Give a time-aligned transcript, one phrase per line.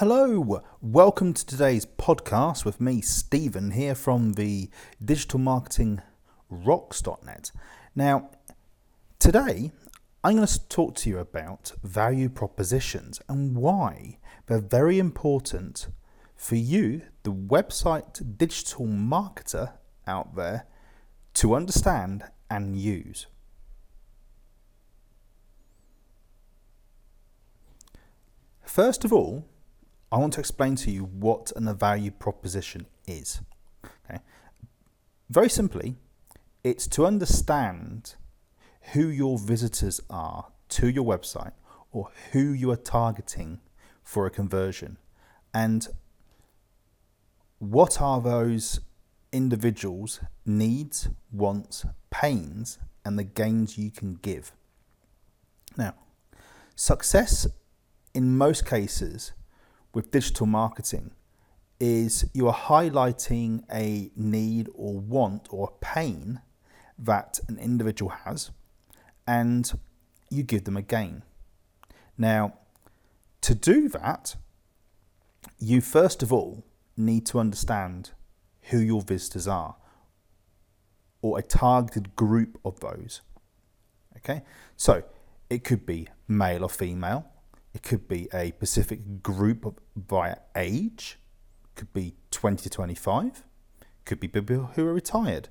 [0.00, 4.68] Hello, welcome to today's podcast with me, Stephen, here from the
[5.02, 6.02] Digital Marketing
[6.50, 7.50] Rocks.net.
[7.94, 8.28] Now,
[9.18, 9.72] today
[10.22, 15.88] I'm going to talk to you about value propositions and why they're very important
[16.36, 19.72] for you, the website digital marketer
[20.06, 20.66] out there,
[21.36, 23.28] to understand and use.
[28.62, 29.46] First of all,
[30.10, 33.40] I want to explain to you what a value proposition is.
[33.84, 34.20] Okay?
[35.28, 35.96] Very simply,
[36.62, 38.14] it's to understand
[38.92, 41.52] who your visitors are to your website
[41.90, 43.60] or who you are targeting
[44.02, 44.98] for a conversion
[45.52, 45.88] and
[47.58, 48.80] what are those
[49.32, 54.52] individuals' needs, wants, pains, and the gains you can give.
[55.76, 55.94] Now,
[56.74, 57.46] success
[58.14, 59.32] in most cases
[59.96, 61.10] with digital marketing
[61.80, 66.38] is you are highlighting a need or want or pain
[66.98, 68.50] that an individual has
[69.26, 69.72] and
[70.28, 71.22] you give them a gain.
[72.18, 72.58] Now,
[73.40, 74.36] to do that,
[75.58, 76.62] you first of all
[76.98, 78.10] need to understand
[78.64, 79.76] who your visitors are
[81.22, 83.22] or a targeted group of those.
[84.18, 84.42] Okay,
[84.76, 85.04] so
[85.48, 87.30] it could be male or female,
[87.76, 91.18] it could be a specific group via age,
[91.74, 93.44] could be 20 to 25,
[94.06, 95.50] could be people who are retired.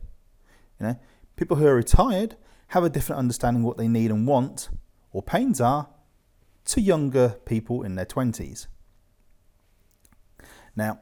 [0.79, 0.99] You know,
[1.35, 2.35] people who are retired
[2.69, 4.69] have a different understanding of what they need and want
[5.11, 5.87] or pains are
[6.65, 8.65] to younger people in their 20s.
[10.75, 11.01] Now,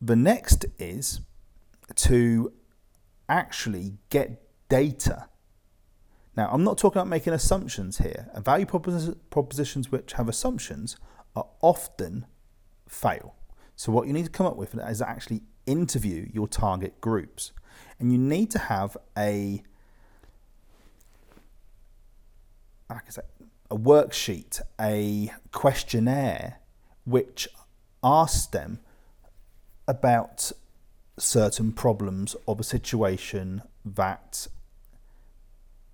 [0.00, 1.20] the next is
[1.96, 2.52] to
[3.28, 5.28] actually get data
[6.36, 8.28] now, I'm not talking about making assumptions here.
[8.36, 10.96] Value propositions which have assumptions
[11.34, 12.26] are often
[12.86, 13.34] fail.
[13.74, 17.52] So, what you need to come up with is actually interview your target groups.
[17.98, 19.62] And you need to have a,
[22.90, 23.22] like I say,
[23.70, 26.58] a worksheet, a questionnaire
[27.04, 27.48] which
[28.04, 28.80] asks them
[29.88, 30.52] about
[31.18, 34.48] certain problems of a situation that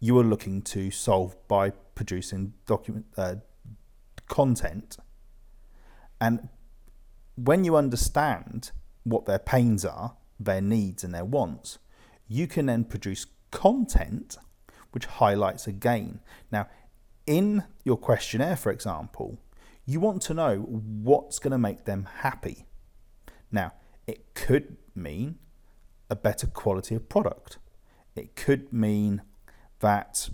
[0.03, 3.37] you are looking to solve by producing document uh,
[4.27, 4.97] content.
[6.21, 6.49] And
[7.37, 8.73] when you understand
[9.05, 11.79] what their pains are, their needs and their wants,
[12.27, 14.39] you can then produce content
[14.91, 16.19] which highlights a gain.
[16.51, 16.67] Now,
[17.25, 19.39] in your questionnaire, for example,
[19.87, 22.67] you want to know what's going to make them happy.
[23.53, 23.75] Now,
[24.09, 25.39] it could mean
[26.11, 27.59] a better quality of product.
[28.17, 29.23] It could mean
[29.82, 30.31] that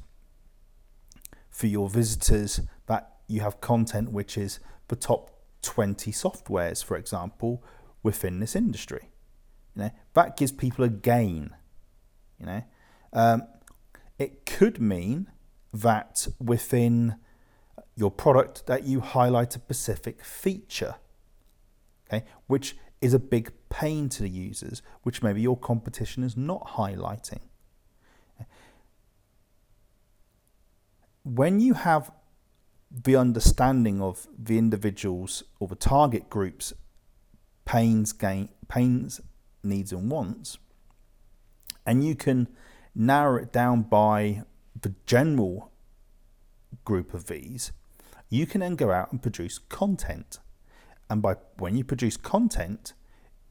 [1.51, 7.63] for your visitors that you have content which is the top 20 softwares, for example,
[8.03, 9.11] within this industry.
[9.75, 11.51] You know, that gives people a gain.
[12.39, 12.65] You know,
[13.13, 13.43] um,
[14.19, 15.31] it could mean
[15.73, 17.17] that within
[17.97, 20.95] your product that you highlight a specific feature,
[22.09, 26.67] okay, which is a big pain to the users, which maybe your competition is not
[26.77, 27.41] highlighting.
[31.35, 32.11] When you have
[32.91, 36.73] the understanding of the individuals or the target groups
[37.65, 39.21] pains gain pains
[39.63, 40.57] needs and wants
[41.85, 42.49] and you can
[42.95, 44.43] narrow it down by
[44.81, 45.71] the general
[46.85, 47.73] group of these
[48.31, 50.39] you can then go out and produce content.
[51.11, 52.93] And by when you produce content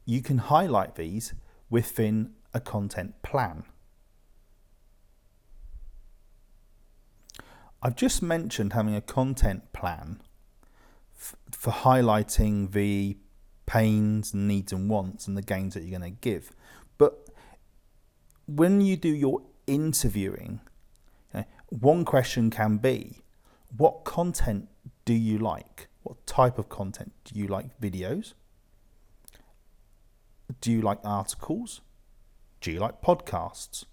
[0.04, 1.34] you can highlight these
[1.68, 3.64] within a content plan
[7.82, 10.20] I've just mentioned having a content plan
[11.16, 13.16] f- for highlighting the
[13.66, 16.52] pains, needs, and wants and the gains that you're going to give.
[16.96, 17.28] But
[18.46, 20.60] when you do your interviewing,
[21.32, 23.22] you know, one question can be
[23.76, 24.68] what content
[25.04, 25.88] do you like?
[26.02, 27.12] What type of content?
[27.24, 28.32] Do you like videos?
[30.60, 31.82] Do you like articles?
[32.60, 33.84] Do you like podcasts?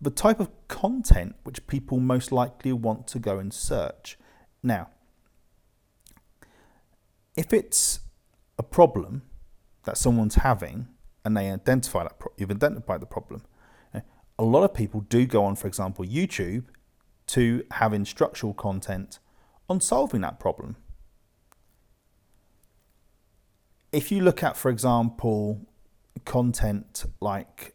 [0.00, 4.18] The type of content which people most likely want to go and search.
[4.62, 4.90] Now,
[7.36, 8.00] if it's
[8.58, 9.22] a problem
[9.84, 10.88] that someone's having
[11.24, 13.42] and they identify that pro- you've identified the problem,
[13.94, 14.00] eh,
[14.38, 16.64] a lot of people do go on, for example, YouTube
[17.28, 19.18] to have instructional content
[19.68, 20.76] on solving that problem.
[23.92, 25.66] If you look at, for example,
[26.24, 27.74] content like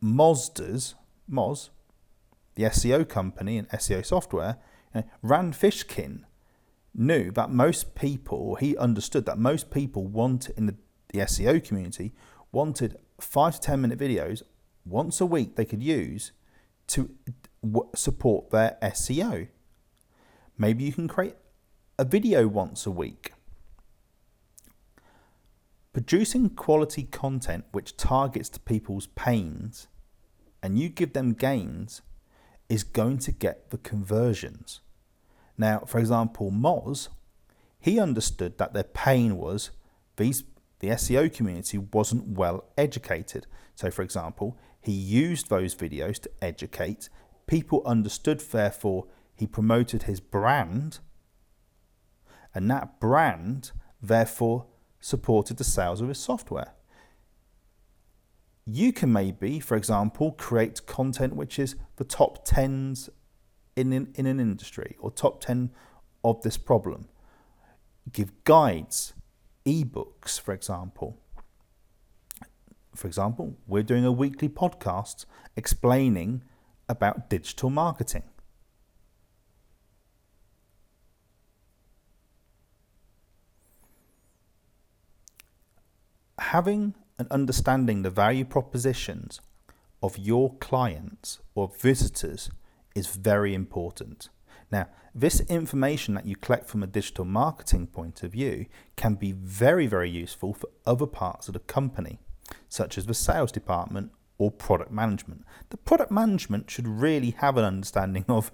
[0.00, 0.94] Moz's
[1.30, 1.70] Moz,
[2.54, 4.58] the SEO company and SEO software,
[4.94, 6.24] You know, Rand Fishkin
[6.94, 10.74] knew that most people, he understood that most people want in the,
[11.12, 12.12] the SEO community
[12.50, 14.42] wanted five to 10 minute videos
[14.84, 16.32] once a week they could use
[16.88, 17.10] to
[17.94, 19.48] support their SEO.
[20.56, 21.36] Maybe you can create
[21.98, 23.32] a video once a week.
[25.92, 29.88] Producing quality content which targets to people's pains
[30.62, 32.02] and you give them gains
[32.68, 34.80] is going to get the conversions.
[35.56, 37.08] Now, for example, Moz,
[37.80, 39.70] he understood that their pain was
[40.16, 40.44] these
[40.80, 43.46] the SEO community wasn't well educated.
[43.74, 47.08] So, for example, he used those videos to educate.
[47.46, 50.98] People understood, therefore, he promoted his brand,
[52.54, 54.66] and that brand, therefore,
[55.00, 56.74] supported the sales of his software.
[58.70, 63.08] You can maybe, for example, create content which is the top 10s
[63.74, 65.70] in, in, in an industry or top 10
[66.22, 67.08] of this problem.
[68.12, 69.14] Give guides,
[69.64, 71.18] ebooks, for example.
[72.94, 75.24] For example, we're doing a weekly podcast
[75.56, 76.42] explaining
[76.90, 78.24] about digital marketing.
[86.38, 89.40] Having and understanding the value propositions
[90.02, 92.50] of your clients or visitors
[92.94, 94.28] is very important.
[94.70, 98.66] Now, this information that you collect from a digital marketing point of view
[98.96, 102.20] can be very, very useful for other parts of the company,
[102.68, 105.44] such as the sales department or product management.
[105.70, 108.52] The product management should really have an understanding of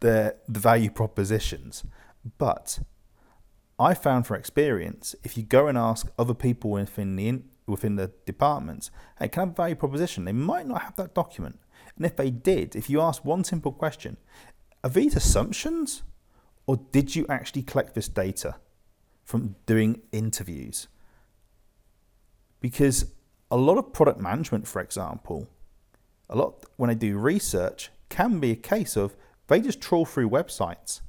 [0.00, 1.84] the, the value propositions,
[2.38, 2.80] but
[3.78, 8.12] I found for experience, if you go and ask other people within the within the
[8.26, 10.24] departments, hey, can I have a value proposition?
[10.24, 11.58] They might not have that document.
[11.96, 14.16] And if they did, if you ask one simple question,
[14.82, 16.02] are these assumptions
[16.66, 18.56] or did you actually collect this data
[19.24, 20.88] from doing interviews?
[22.60, 23.12] Because
[23.50, 25.48] a lot of product management, for example,
[26.28, 29.16] a lot when they do research can be a case of
[29.48, 31.00] they just trawl through websites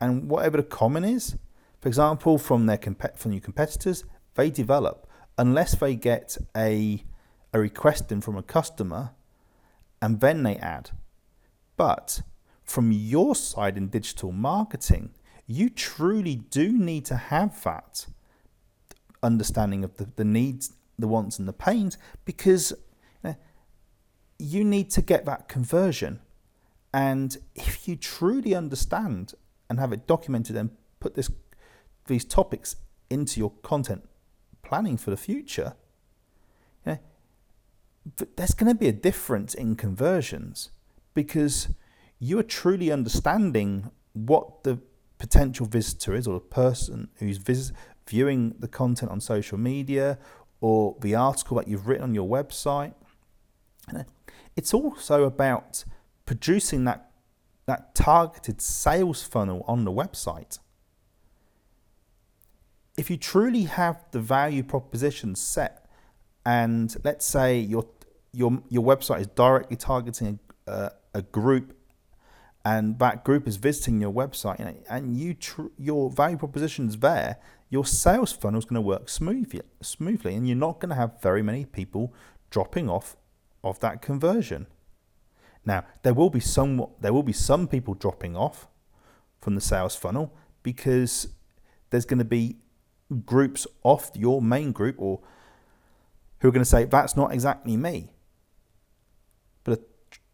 [0.00, 1.36] and whatever the common is,
[1.80, 2.78] for example, from their
[3.16, 4.04] from your competitors,
[4.34, 5.09] they develop
[5.40, 7.02] unless they get a
[7.52, 9.10] a request in from a customer
[10.00, 10.90] and then they add.
[11.76, 12.20] But
[12.62, 15.10] from your side in digital marketing,
[15.46, 18.06] you truly do need to have that
[19.22, 22.72] understanding of the, the needs, the wants, and the pains because
[24.38, 26.20] you, need to get that conversion.
[26.94, 29.34] And if you truly understand
[29.68, 30.70] and have it documented and
[31.00, 31.30] put this
[32.06, 32.76] these topics
[33.08, 34.09] into your content
[34.70, 35.74] planning for the future,
[36.86, 36.98] you know,
[38.36, 40.70] there's going to be a difference in conversions
[41.12, 41.70] because
[42.20, 44.78] you are truly understanding what the
[45.18, 47.72] potential visitor is or the person who's vis-
[48.06, 50.18] viewing the content on social media
[50.60, 52.94] or the article that you've written on your website.
[54.54, 55.84] It's also about
[56.26, 57.10] producing that,
[57.66, 60.60] that targeted sales funnel on the website.
[63.00, 65.86] If you truly have the value proposition set,
[66.44, 67.86] and let's say your
[68.30, 71.74] your your website is directly targeting a, a group
[72.62, 77.38] and that group is visiting your website and you tr- your value proposition is there,
[77.70, 81.22] your sales funnel is going to work smoothly, smoothly, and you're not going to have
[81.22, 82.12] very many people
[82.50, 83.16] dropping off
[83.64, 84.66] of that conversion.
[85.64, 88.68] Now, there will be some there will be some people dropping off
[89.40, 91.28] from the sales funnel because
[91.88, 92.58] there's going to be
[93.10, 95.20] groups off your main group or
[96.40, 98.10] who are going to say that's not exactly me
[99.64, 99.82] But a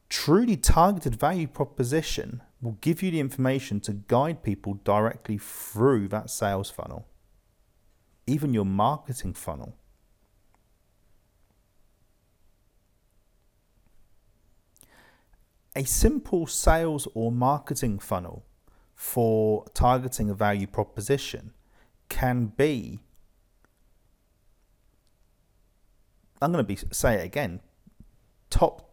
[0.09, 6.31] truly targeted value proposition will give you the information to guide people directly through that
[6.31, 7.07] sales funnel,
[8.27, 9.77] even your marketing funnel.
[15.75, 18.47] A simple sales or marketing funnel
[18.95, 21.53] for targeting a value proposition
[22.09, 23.01] can be
[26.41, 27.61] I'm going to be say it again
[28.51, 28.87] top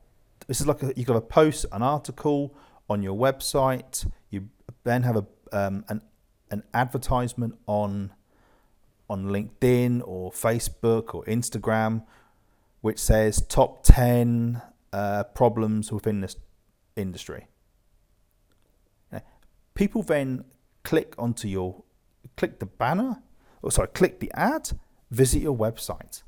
[0.48, 2.56] this is like a, you've got to post an article
[2.90, 4.10] on your website.
[4.30, 4.50] You
[4.84, 6.02] then have a um, an
[6.52, 8.14] an advertisement on
[9.10, 12.06] on LinkedIn or Facebook or Instagram,
[12.82, 16.36] which says top ten uh, problems within this
[16.96, 17.48] industry.
[19.74, 20.44] people then
[20.84, 21.84] click onto your
[22.38, 23.22] click the banner,
[23.62, 24.72] or sorry, click the ad,
[25.12, 26.24] visit your website,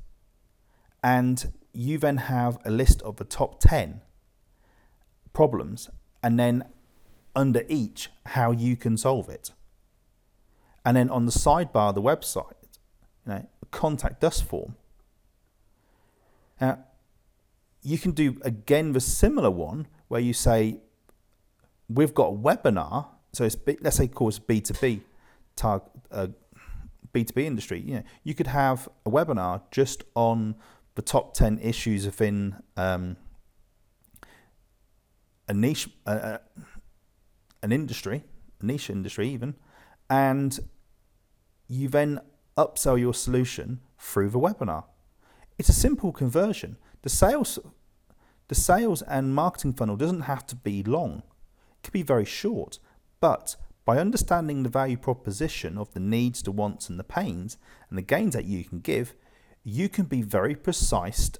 [1.02, 4.00] and you then have a list of the top ten
[5.32, 5.90] problems.
[6.22, 6.64] And then
[7.36, 9.52] under each how you can solve it.
[10.84, 12.54] And then on the sidebar of the website,
[13.24, 14.74] you know, contact us form.
[16.60, 16.78] Now,
[17.82, 20.78] you can do again the similar one where you say,
[21.88, 23.08] we've got a webinar.
[23.32, 25.02] So it's let's say course B2B
[25.56, 26.28] target uh,
[27.12, 27.80] B2B industry.
[27.80, 30.54] You know, you could have a webinar just on
[30.94, 33.16] the top 10 issues within um,
[35.48, 36.38] a niche, uh, uh,
[37.62, 38.24] an industry,
[38.60, 39.54] a niche industry even,
[40.08, 40.60] and
[41.68, 42.20] you then
[42.56, 44.84] upsell your solution through the webinar.
[45.58, 46.76] It's a simple conversion.
[47.02, 47.58] The sales,
[48.48, 51.22] the sales and marketing funnel doesn't have to be long.
[51.78, 52.78] It could be very short,
[53.20, 57.56] but by understanding the value proposition of the needs, the wants, and the pains,
[57.88, 59.14] and the gains that you can give,
[59.62, 61.30] you can be very precise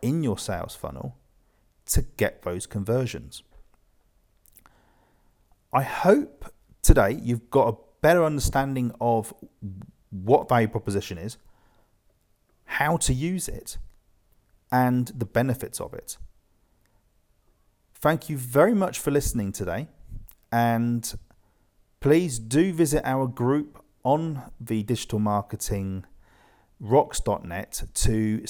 [0.00, 1.18] in your sales funnel
[1.86, 3.42] to get those conversions.
[5.72, 9.34] I hope today you've got a better understanding of
[10.10, 11.36] what value proposition is,
[12.64, 13.76] how to use it,
[14.70, 16.16] and the benefits of it.
[17.94, 19.88] Thank you very much for listening today,
[20.52, 21.12] and
[22.02, 26.04] please do visit our group on the digital marketing
[26.80, 28.44] rocks.net to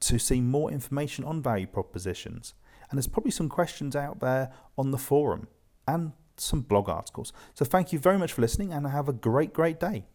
[0.00, 2.54] to see more information on value propositions.
[2.88, 5.48] And there's probably some questions out there on the forum
[5.86, 7.34] and some blog articles.
[7.52, 10.06] So thank you very much for listening and have a great great day